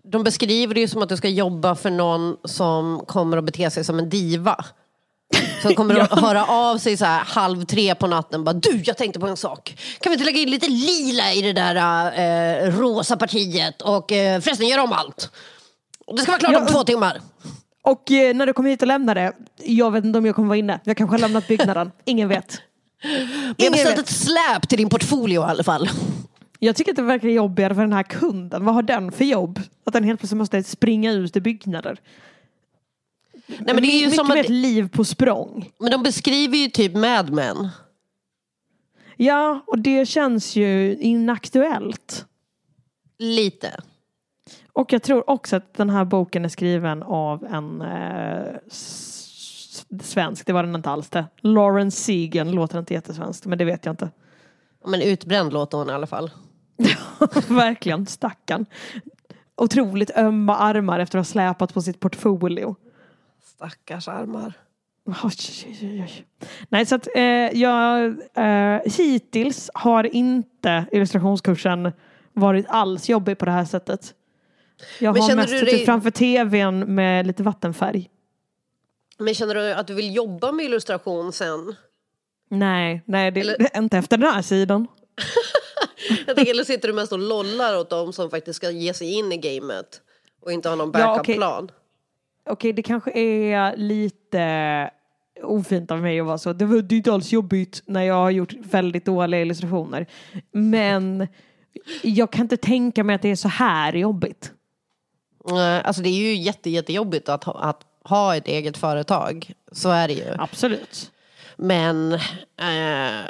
[0.09, 3.71] De beskriver det ju som att du ska jobba för någon som kommer att bete
[3.71, 4.64] sig som en diva.
[5.62, 8.45] Som kommer att höra av sig så här halv tre på natten.
[8.45, 9.77] Bara, du, jag tänkte på en sak.
[10.01, 13.83] Kan vi inte lägga in lite lila i det där eh, rosa partiet?
[13.83, 15.31] Och eh, förresten, gör om allt.
[16.17, 17.21] Det ska vara klart Ja, om två timmar.
[17.83, 19.33] Och eh, när du kommer hit och lämnar det,
[19.65, 20.81] jag vet inte om jag kommer vara inne.
[20.85, 21.93] Jag kanske har lämnat byggnaden.
[22.05, 22.61] Ingen vet.
[23.03, 25.91] Men jag har beställt ett släp till din portfolio i alla fall.
[26.59, 28.65] Jag tycker att det verkar jobbigare för den här kunden.
[28.65, 29.61] Vad har den för jobb?
[29.87, 31.99] Att den helt plötsligt måste springa ut i byggnader.
[33.47, 35.71] Nej, men det är ju Mycket som att, ett liv på språng.
[35.79, 37.69] men de beskriver ju typ Mad Men.
[39.17, 42.27] Ja, och det känns ju inaktuellt.
[43.19, 43.81] Lite.
[44.73, 48.57] Och jag tror också att den här boken är skriven av en eh,
[50.03, 51.25] svensk, det var den inte alls det.
[51.41, 54.11] Lawrence Segan låter inte jättesvenskt, men det vet jag inte.
[54.87, 56.31] Men utbränd låter hon i alla fall.
[57.49, 58.67] Verkligen, stackarn.
[59.57, 62.77] Otroligt ömma armar efter att ha släpat på sitt portfolio.
[63.57, 64.53] Stackars armar.
[65.07, 65.14] Oj,
[65.66, 66.27] oj, oj.
[66.69, 67.23] Nej, så att eh,
[67.61, 71.92] jag eh, hittills har inte illustrationskursen
[72.33, 74.14] varit alls jobbig på det här sättet.
[75.01, 78.11] Jag Men har mest suttit dig- framför tvn med lite vattenfärg.
[79.19, 81.75] Men känner du att du vill jobba med illustration sen?
[82.51, 84.87] Nej, nej det, Eller- det är inte efter den här sidan.
[86.27, 89.12] Jag tänker, eller sitter du mest och lollar åt dem som faktiskt ska ge sig
[89.12, 90.01] in i gamet
[90.42, 91.23] och inte har någon Ja,
[92.47, 92.53] okej.
[92.53, 94.91] Okej, det kanske är lite
[95.43, 96.53] ofint av mig att vara så.
[96.53, 100.07] Det var är inte alls jobbigt när jag har gjort väldigt dåliga illustrationer.
[100.53, 101.29] Men
[102.03, 104.53] jag kan inte tänka mig att det är så här jobbigt.
[105.51, 109.53] Nej, Alltså det är ju jätte, jättejobbigt att, ha- att ha ett eget företag.
[109.73, 110.35] Så är det ju.
[110.39, 111.13] Absolut.
[111.57, 113.27] Men eh,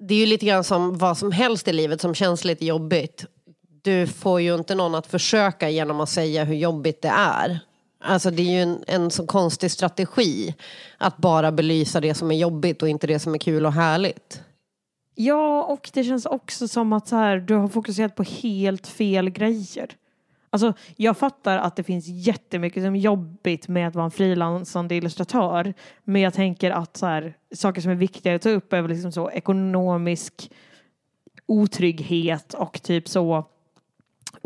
[0.00, 3.24] det är ju lite grann som vad som helst i livet som känns lite jobbigt.
[3.82, 7.60] Du får ju inte någon att försöka genom att säga hur jobbigt det är.
[8.00, 10.54] Alltså det är ju en, en så konstig strategi
[10.98, 14.42] att bara belysa det som är jobbigt och inte det som är kul och härligt.
[15.14, 19.30] Ja, och det känns också som att så här, du har fokuserat på helt fel
[19.30, 19.88] grejer.
[20.50, 24.94] Alltså, jag fattar att det finns jättemycket som är jobbigt med att vara en frilansande
[24.94, 25.74] illustratör.
[26.04, 28.90] Men jag tänker att så här, saker som är viktiga att ta upp är väl
[28.90, 30.50] liksom så ekonomisk
[31.46, 33.44] otrygghet och typ så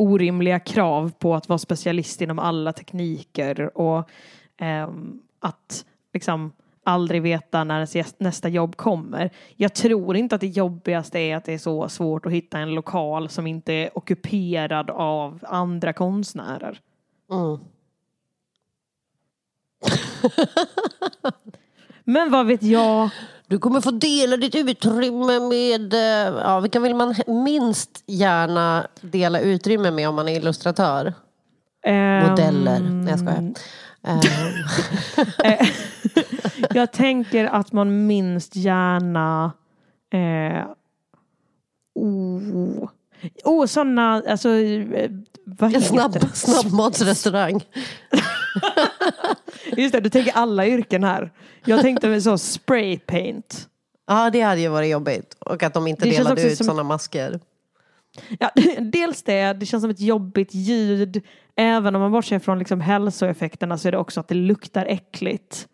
[0.02, 4.10] orimliga krav på att vara specialist inom alla tekniker och
[4.56, 6.52] ehm, att liksom
[6.84, 9.30] aldrig veta när ens nästa jobb kommer.
[9.56, 12.74] Jag tror inte att det jobbigaste är att det är så svårt att hitta en
[12.74, 16.80] lokal som inte är ockuperad av andra konstnärer.
[17.30, 17.58] Mm.
[22.04, 23.10] Men vad vet jag?
[23.52, 29.40] Du kommer få dela ditt utrymme med, eh, ja vilka vill man minst gärna dela
[29.40, 31.14] utrymme med om man är illustratör?
[31.86, 32.80] Ehm, Modeller.
[32.80, 33.52] Nej jag skojar.
[35.44, 35.68] Eh,
[36.74, 39.52] jag tänker att man minst gärna
[40.12, 40.66] eh,
[41.94, 42.88] oh,
[43.44, 45.10] oh sådana, alltså eh,
[45.44, 46.28] vad heter snabb, det?
[46.34, 47.64] snabbmatsrestaurang.
[49.76, 51.32] Just det, du tänker alla yrken här.
[51.64, 53.68] Jag tänkte med så spray paint.
[54.06, 55.36] Ja det hade ju varit jobbigt.
[55.40, 57.40] Och att de inte Det delade ut som- sådana masker.
[58.38, 61.22] Ja, dels det, det känns som ett jobbigt ljud.
[61.56, 65.68] Även om man bortser från liksom hälsoeffekterna så är det också att det luktar äckligt.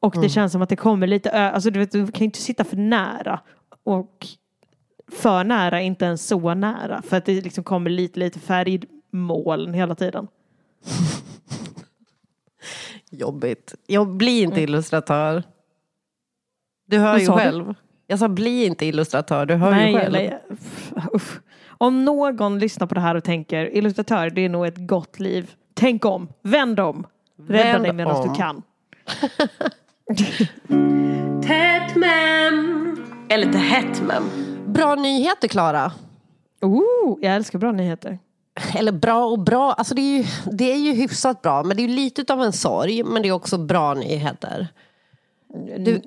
[0.00, 0.28] Och det Mm.
[0.28, 2.76] känns som att det kommer lite, alltså du vet, du kan ju inte sitta för
[2.76, 3.40] nära.
[3.84, 4.26] Och
[5.12, 7.02] för nära, inte ens så nära.
[7.02, 10.28] För att det liksom kommer lite, lite färgmoln hela tiden.
[13.12, 13.74] Jobbigt.
[13.86, 14.64] Jag blir inte Mm.
[14.70, 15.42] illustratör.
[16.86, 17.38] Du hör ju sa du?
[17.40, 17.74] själv.
[18.06, 20.30] Jag sa bli inte illustratör, du hör ju själv.
[21.12, 21.40] uff.
[21.68, 25.50] Om någon lyssnar på det här och tänker illustratör, det är nog ett gott liv.
[25.74, 27.06] Tänk om, vänd om.
[27.48, 28.62] Rädda Vänd dig medan du kan.
[31.42, 32.96] Tätt mem.
[33.28, 34.22] Eller inte hett mem.
[34.66, 35.92] Bra nyheter Klara.
[36.60, 38.18] Oh, jag älskar bra nyheter.
[38.74, 41.62] Eller bra och bra, alltså det är, ju, det är ju hyfsat bra.
[41.62, 44.68] Men det är ju lite av en sorg, men det är också bra nyheter.
[45.78, 46.00] Du,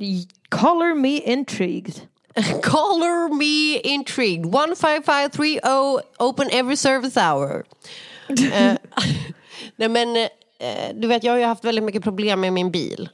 [0.50, 2.02] color me intrigued.
[2.64, 4.52] Color me intrigued.
[4.52, 7.64] 15530 open every service hour.
[8.30, 8.78] Eh,
[9.76, 13.10] nej men, eh, du vet jag har ju haft väldigt mycket problem med min bil.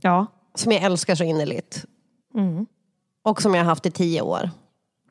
[0.00, 0.26] Ja.
[0.54, 1.84] Som jag älskar så innerligt.
[2.34, 2.66] Mm.
[3.22, 4.50] Och som jag har haft i tio år.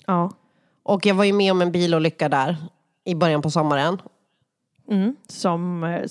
[0.05, 0.31] Ja.
[0.83, 2.57] Och jag var ju med om en bilolycka där
[3.05, 4.01] i början på sommaren.
[4.91, 5.15] Mm.
[5.27, 6.03] Som, eh,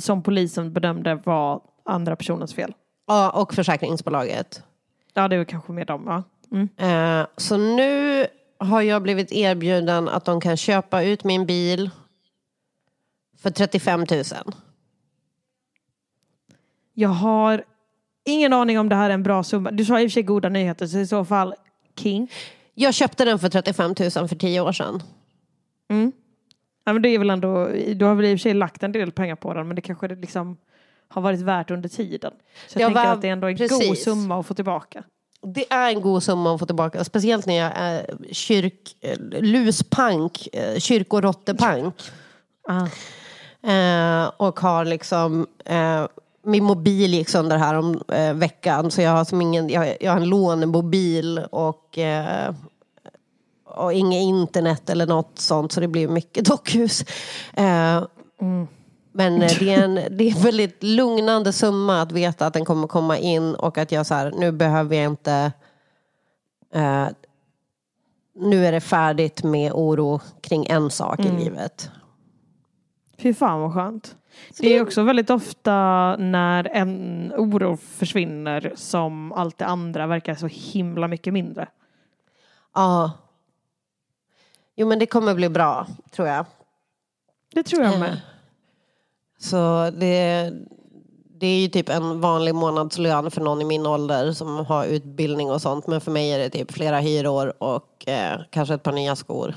[0.00, 2.74] som polisen bedömde var andra personens fel.
[3.06, 4.62] Ja, och försäkringsbolaget.
[5.14, 6.02] Ja, det var kanske mer dem.
[6.06, 6.22] Ja.
[6.52, 6.68] Mm.
[7.20, 8.26] Eh, så nu
[8.58, 11.90] har jag blivit erbjuden att de kan köpa ut min bil
[13.38, 14.22] för 35 000.
[16.94, 17.64] Jag har
[18.24, 19.70] ingen aning om det här är en bra summa.
[19.70, 21.54] Du sa i och för sig goda nyheter, så i så fall
[21.96, 22.30] king.
[22.74, 25.02] Jag köpte den för 35 000 för tio år sedan.
[26.84, 28.92] Ja, men det är väl ändå, du har väl i och för sig lagt en
[28.92, 30.56] del pengar på den, men det kanske det liksom
[31.08, 32.32] har varit värt under tiden.
[32.68, 34.04] Så jag Ja, tänker va- att det är ändå en god precis.
[34.04, 35.02] summa att få tillbaka.
[35.46, 37.04] Det är en god summa att få tillbaka.
[37.04, 41.94] Speciellt när jag är kyrk, eh, luspank, eh, kyrk och rottepank.
[42.68, 42.86] Ah.
[43.72, 46.06] Eh, och har liksom eh,
[46.44, 50.10] min mobil gick sönder här om eh, veckan så jag har som ingen, jag, jag
[50.12, 52.54] har en lånemobil och, eh,
[53.76, 57.04] och inget internet eller något sånt så det blir mycket dockhus.
[57.54, 58.04] Eh,
[59.14, 62.64] Men eh, det är, en, det är en väldigt lugnande summa att veta att den
[62.64, 65.52] kommer komma in och att jag så här, nu behöver jag inte
[66.74, 67.08] eh,
[68.34, 71.38] nu är det färdigt med oro kring en sak Mm.
[71.38, 71.90] i livet.
[73.18, 74.16] Fy fan vad skönt.
[74.58, 75.72] Det är också väldigt ofta
[76.16, 81.68] när en oro försvinner som allt det andra verkar så himla mycket mindre.
[82.74, 83.10] Ja.
[84.82, 86.46] Jo men det kommer bli bra, tror jag.
[87.54, 88.20] Det tror jag Eh, med.
[89.38, 90.50] Så det,
[91.40, 95.50] det är ju typ en vanlig månadslön för någon i min ålder som har utbildning
[95.50, 95.86] och sånt.
[95.86, 99.54] Men för mig är det typ flera hyror och eh, kanske ett par nya skor.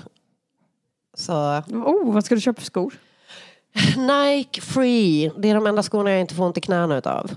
[1.14, 1.34] Så...
[1.58, 2.94] Oh, vad ska du köpa för skor?
[3.98, 5.32] Nike Free.
[5.38, 7.32] Det är de enda skorna jag inte får ont i knäna utav.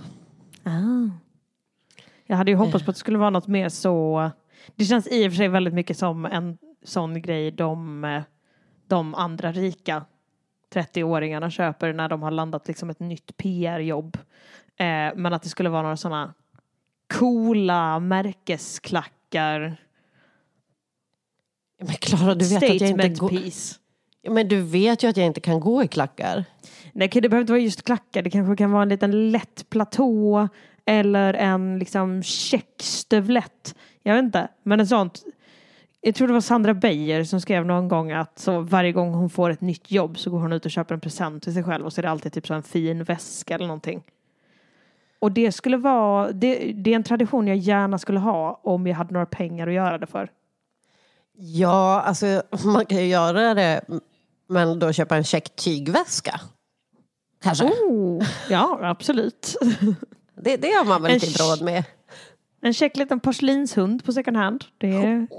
[0.64, 1.10] Ah.
[2.26, 4.30] Jag hade ju hoppats på att det skulle vara något mer så.
[4.76, 8.22] Det känns i och för sig väldigt mycket som en sån grej de, eh,
[8.86, 10.04] de andra rika
[10.70, 14.16] 30-åringarna köper när de har landat liksom ett nytt PR-jobb.
[14.76, 16.34] Eh, men att det skulle vara några sådana
[17.14, 19.76] coola märkesklackar.
[21.78, 23.28] Men Klara, du vet att jag inte går...
[23.28, 23.78] piece.
[24.28, 26.44] Men du vet ju att jag inte kan gå i klackar.
[26.92, 28.22] Nej, det behöver inte vara just klackar.
[28.22, 30.48] Det kanske kan vara en liten lätt platå
[30.84, 33.74] eller en liksom checkstövlett.
[34.02, 35.24] Jag vet inte, men en sånt.
[36.00, 39.30] Jag tror det var Sandra Beijer som skrev någon gång att så varje gång hon
[39.30, 41.86] får ett nytt jobb så går hon ut och köper en present till sig själv
[41.86, 44.02] och så är det alltid typ så en fin väska eller någonting.
[45.18, 48.94] Och det skulle vara, det, det är en tradition jag gärna skulle ha om jag
[48.94, 50.30] hade några pengar att göra det för.
[51.36, 53.84] Ja, alltså man kan ju göra det
[54.48, 56.40] men då köpa en check tygväska.
[57.42, 57.64] Kanske.
[57.64, 59.56] Oh, ja, absolut.
[60.40, 61.84] Det, det har man väl inte råd med.
[62.60, 64.64] En käck liten porslinshund på second hand.
[64.78, 64.86] Det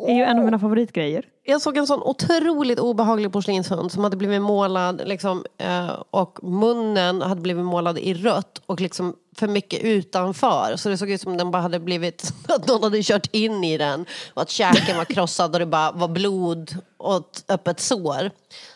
[0.08, 1.26] är ju en av mina favoritgrejer.
[1.44, 7.22] Jag såg en sån otroligt obehaglig porslinshund som hade blivit målad liksom, eh, och munnen
[7.22, 10.76] hade blivit målad i rött och liksom för mycket utanför.
[10.76, 13.78] Så det såg ut som den bara hade blivit, att någon hade kört in i
[13.78, 18.32] den och att käken var krossad och det bara var blod och ett öppet sår.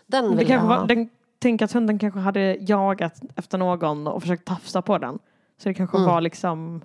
[0.08, 0.86] Den vill jag ha.
[0.86, 5.20] den, tänk att hunden kanske hade jagat efter någon och försökt tafsa på den.
[5.64, 6.10] Så det kanske Mm.
[6.10, 6.82] var liksom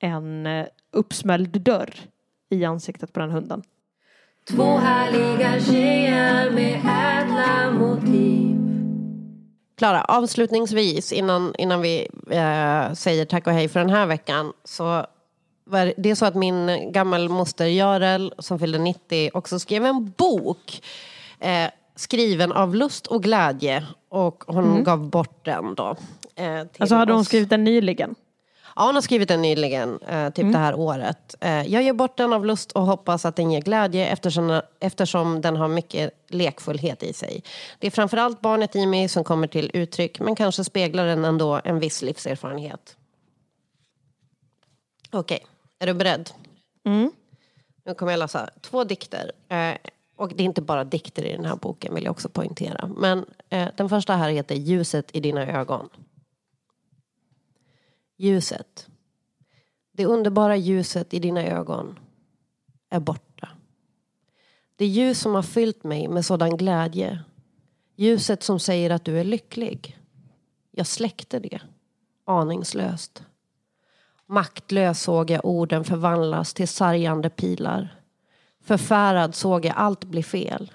[0.00, 1.94] en eh, uppsmälld dörr
[2.50, 3.62] i ansiktet på den hunden.
[4.50, 8.56] Två härliga tjejer med ädla motiv
[9.78, 14.52] Klara, avslutningsvis innan, innan vi eh, säger tack och hej för den här veckan.
[14.64, 15.06] Så
[15.64, 20.82] var det är så att min gammelmoster Görel som fyllde 90 också skrev en bok.
[21.38, 23.86] Eh, skriven av lust och glädje.
[24.08, 24.84] Och hon Mm.
[24.84, 25.96] gav bort den då.
[26.34, 27.26] Eh, till Alltså hade hon oss.
[27.26, 28.14] skrivit den nyligen?
[28.80, 30.52] Ja, hon har skrivit den nyligen, eh, typ Mm.
[30.52, 31.34] det här året.
[31.40, 35.40] Eh, jag ger bort den av lust och hoppas att den ger glädje eftersom, eftersom
[35.40, 37.42] den har mycket lekfullhet i sig.
[37.78, 41.60] Det är framförallt barnet i mig som kommer till uttryck men kanske speglar den ändå
[41.64, 42.96] en viss livserfarenhet.
[45.10, 45.46] Okej,
[45.78, 46.30] är du beredd?
[46.86, 47.12] Mm.
[47.84, 49.32] Nu kommer jag läsa två dikter.
[49.48, 49.74] Eh,
[50.16, 52.90] och det är inte bara dikter i den här boken vill jag också poängtera.
[52.96, 55.88] Men eh, den första här heter Ljuset i dina ögon.
[58.20, 58.88] Ljuset.
[59.92, 61.98] Det underbara ljuset i dina ögon
[62.90, 63.48] är borta.
[64.76, 67.24] Det ljus som har fyllt mig med sådan glädje.
[67.96, 69.98] Ljuset som säger att du är lycklig.
[70.70, 71.60] Jag släckte det,
[72.24, 73.24] aningslöst.
[74.26, 78.00] Maktlös såg jag orden förvandlas till sargande pilar.
[78.60, 80.72] Förfärad såg jag allt bli fel.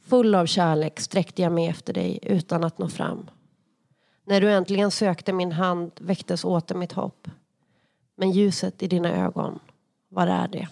[0.00, 3.30] Full av kärlek sträckte jag mig efter dig utan att nå fram.
[4.24, 7.28] När du äntligen sökte min hand väcktes åter mitt hopp.
[8.16, 9.58] Men ljuset i dina ögon,
[10.08, 10.68] var är det?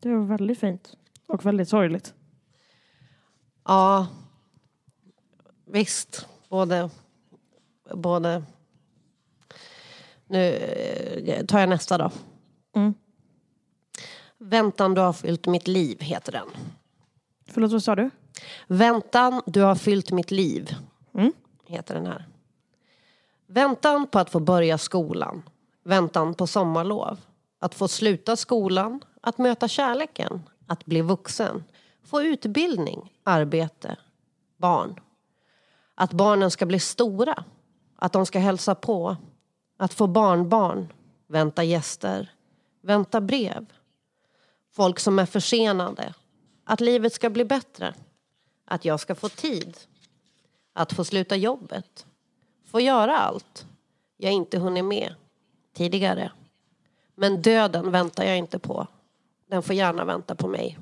[0.00, 0.96] Det var väldigt fint.
[1.26, 2.14] Och väldigt sorgligt.
[3.64, 4.06] Ja,
[5.64, 6.26] visst.
[6.48, 6.90] Både...
[7.94, 8.44] både.
[10.26, 10.38] Nu
[11.26, 12.10] eh, tar jag nästa då.
[12.76, 12.94] Mm.
[14.38, 16.48] Väntan du har fyllt mitt liv heter den.
[17.46, 18.10] Förlåt, vad sa du?
[18.66, 20.76] Väntan du har fyllt mitt liv
[21.14, 21.32] Mm.
[21.66, 22.28] heter den här.
[23.46, 25.42] Väntan på att få börja skolan.
[25.82, 27.20] Väntan på sommarlov.
[27.58, 29.00] Att få sluta skolan.
[29.20, 30.42] Att möta kärleken.
[30.66, 31.64] Att bli vuxen.
[32.04, 33.96] Få utbildning, arbete,
[34.56, 35.00] barn.
[35.94, 37.44] Att barnen ska bli stora.
[37.96, 39.16] Att de ska hälsa på.
[39.76, 40.92] Att få barnbarn.
[41.26, 42.32] Vänta gäster.
[42.82, 43.66] Vänta brev.
[44.72, 46.14] Folk som är försenade.
[46.64, 47.94] Att livet ska bli bättre.
[48.64, 49.76] Att jag ska få tid.
[50.72, 52.06] Att få sluta jobbet.
[52.64, 53.66] Få göra allt
[54.16, 55.14] jag inte hunnit med
[55.72, 56.32] tidigare.
[57.14, 58.86] Men döden väntar jag inte på.
[59.46, 60.78] Den får gärna vänta på mig.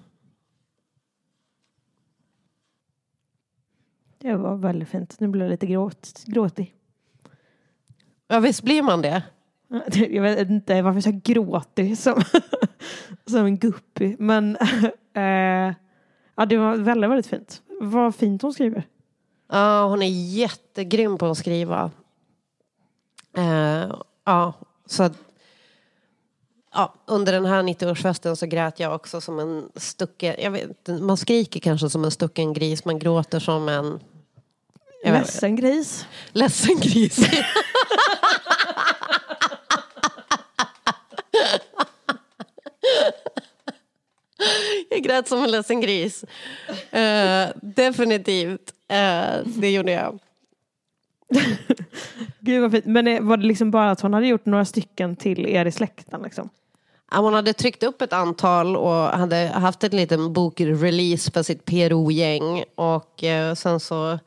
[4.19, 5.21] Det var väldigt fint.
[5.21, 6.75] Nu blev jag lite gråt, gråtig.
[8.29, 9.23] Ja, visst blir man det?
[10.11, 12.23] Jag vet inte varför jag sa gråtig som,
[13.27, 14.17] som en guppy.
[14.19, 14.57] Men
[15.15, 15.75] eh,
[16.37, 17.63] ja, det var väldigt, väldigt fint.
[17.81, 18.87] Vad fint hon skriver.
[19.49, 21.91] Ja, hon är jättegrym på att skriva.
[23.37, 24.55] Eh, ja,
[24.87, 25.11] så
[26.75, 31.17] ja, under den här 90-årsfesten så grät jag också som en stucken, jag vet man
[31.17, 34.01] skriker kanske som en stucken gris, man gråter som en...
[35.05, 36.07] Ledsen gris.
[36.33, 37.19] Ledsen gris.
[44.91, 46.25] jag grät som en ledsen gris.
[46.91, 48.73] Eh, definitivt.
[48.89, 50.19] Eh, det gjorde jag.
[52.41, 52.85] Gud vad fint.
[52.85, 55.73] Men eh, var det liksom bara att hon hade gjort några stycken till er i
[55.73, 56.49] släkten liksom?
[57.15, 62.65] Hon hade tryckt upp ett antal och hade haft en liten bokrelease för sitt PRO-gäng.
[62.75, 64.19] Och eh, sen så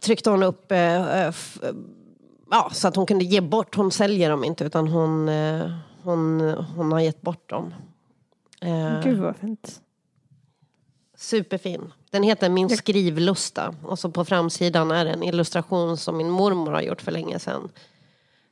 [0.00, 1.58] tryckte hon upp eh, f-
[2.50, 3.74] ja, så att hon kunde ge bort.
[3.76, 5.70] Hon säljer dem inte utan hon, eh,
[6.02, 6.40] hon,
[6.76, 7.74] hon har gett bort dem.
[8.60, 9.80] Eh, Gud vad fint.
[11.16, 11.92] Superfin.
[12.10, 13.74] Den heter Min skrivlusta.
[13.82, 17.38] Och så på framsidan är det en illustration som min mormor har gjort för länge
[17.38, 17.68] sedan.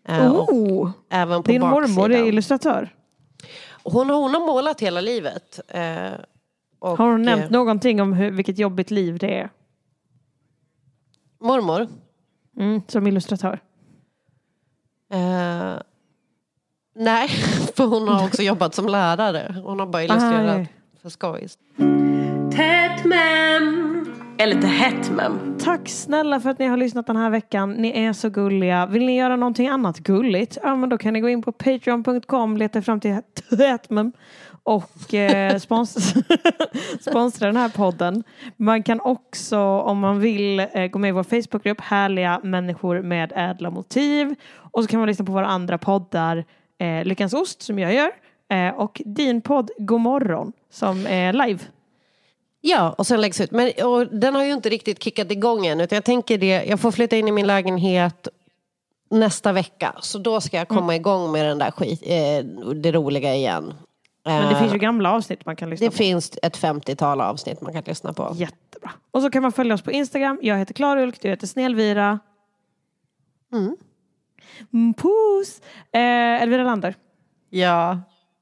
[0.09, 2.27] Eh, Oh, även på din mormor är baksidan.
[2.27, 2.95] illustratör.
[3.85, 5.61] Hon, hon har målat hela livet.
[5.69, 6.13] Eh,
[6.79, 9.51] och, Har hon nämnt eh, någonting om hur, vilket jobbigt liv det är?
[11.41, 11.89] Mormor?
[12.57, 13.61] Mm, som illustratör.
[15.11, 15.77] Eh,
[16.97, 17.29] nej,
[17.77, 19.55] för hon har också jobbat som lärare.
[19.65, 20.73] Hon har bara illustrerat Aj.
[21.03, 21.59] för skojs.
[22.57, 23.87] Tätt mem.
[24.39, 25.59] Eller lite hett mem.
[25.59, 27.73] Tack snälla för att ni har lyssnat den här veckan.
[27.73, 28.87] Ni är så gulliga.
[28.87, 30.59] Vill ni göra någonting annat gulligt?
[30.63, 33.17] Ja, men då kan ni gå in på patreon.com, leta fram till
[33.59, 34.13] Tätmem
[34.63, 36.15] och eh, spons
[37.01, 38.25] sponsra den här podden.
[38.57, 43.33] Man kan också, om man vill, eh, gå med i vår Facebookgrupp Härliga människor med
[43.37, 44.35] ädla motiv.
[44.57, 46.45] Och så kan man lyssna på våra andra poddar,
[46.79, 48.11] eh, Lyckans Ost som jag gör
[48.51, 51.61] eh, och din podd God morgon som är live.
[52.61, 53.51] Ja, och sen läggs ut.
[53.51, 53.73] Men
[54.21, 55.81] den har ju inte riktigt kickat igång än.
[55.81, 58.29] Utan jag tänker det, jag får flytta in i min lägenhet
[59.11, 59.95] nästa vecka.
[60.01, 60.95] Så då ska jag komma Mm.
[60.95, 63.75] igång med den där skit, eh, det roliga igen.
[64.25, 65.97] Men det Eh, finns ju gamla avsnitt man kan lyssna det på.
[65.97, 68.33] finns ett 50-tal avsnitt man kan lyssna på.
[68.35, 68.91] Jättebra.
[69.11, 70.39] Och så kan man följa oss på Instagram.
[70.43, 72.19] Jag heter Klarulk, du heter Snällvira.
[73.53, 73.77] Mm.
[74.73, 75.61] Mm, puss!
[75.93, 76.95] Eh, Elvira Lander.
[77.51, 78.01] Ja.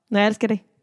[0.08, 0.64] Nej, jag älskar dig.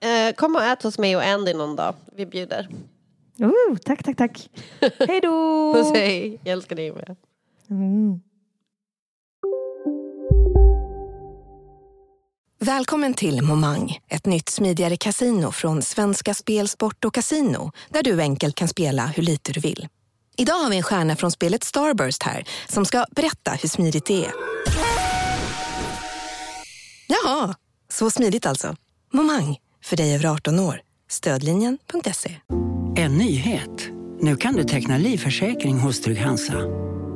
[0.00, 1.94] Eh, kom och ät hos mig och Andy någon dag.
[2.16, 2.68] Vi bjuder.
[3.40, 4.50] Uh, tack, tack, tack.
[5.08, 5.74] Hej då!
[5.74, 6.40] Puss hej.
[6.44, 7.16] Jag älskar dig med.
[7.70, 8.20] Mm.
[12.60, 18.20] Välkommen till Momang, ett nytt smidigare casino från Svenska Spel, Sport och Casino där du
[18.20, 19.88] enkelt kan spela hur lite du vill.
[20.40, 24.24] Idag har vi en stjärna från spelet Starburst här som ska berätta hur smidigt det
[24.24, 24.32] är.
[27.06, 27.54] Jaha,
[27.92, 28.76] så smidigt alltså.
[29.12, 30.80] Momang, för dig över 18 år.
[31.10, 32.36] Stödlinjen.se.
[32.96, 33.88] En nyhet.
[34.20, 36.58] Nu kan du teckna livförsäkring hos Trygg-Hansa.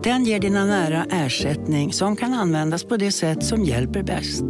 [0.02, 4.42] Den ger dina nära ersättning som kan användas på det sätt som hjälper bäst.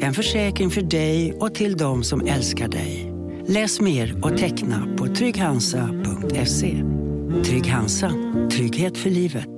[0.00, 3.12] En försäkring för dig och till de som älskar dig.
[3.46, 6.84] Läs mer och teckna på trygghansa.se.
[7.30, 8.12] Trygg Hansa.
[8.50, 9.48] Trygghet för livet.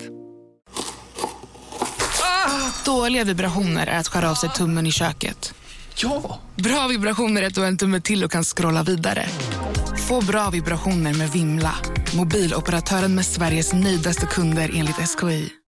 [2.84, 5.54] Dåliga vibrationer är att skära av sig tummen i köket.
[5.96, 6.40] Ja!
[6.56, 9.26] Bra vibrationer är att du har en tumme till och kan scrolla vidare.
[10.08, 11.74] Få bra vibrationer med Vimla.
[12.16, 15.52] Mobiloperatören med Sveriges nöjdaste kunder enligt SKI.